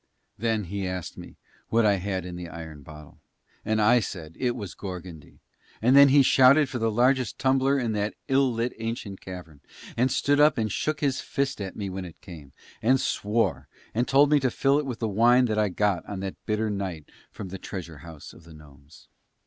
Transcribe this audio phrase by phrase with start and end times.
[0.35, 1.35] Then he asked me
[1.69, 3.19] what I had in the iron bottle,
[3.63, 5.37] and I said it was Gorgondy;
[5.79, 9.61] and then he shouted for the largest tumbler in that ill lit ancient tavern,
[9.95, 12.51] and stood up and shook his fist at me when it came,
[12.81, 16.19] and swore, and told me to fill it with the wine that I got on
[16.21, 19.07] that bitter night from the treasure house of the gnomes.